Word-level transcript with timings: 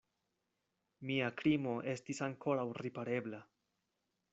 Mia 1.11 1.29
krimo 1.43 1.75
estis 1.95 2.25
ankoraŭ 2.31 2.67
riparebla. 2.87 3.47